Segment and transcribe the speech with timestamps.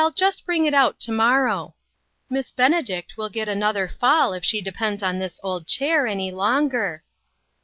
[0.01, 1.75] Well, just bring it out to morrow.
[2.27, 7.03] Miss Benedict will get another fall if she depends on this old chair any longer.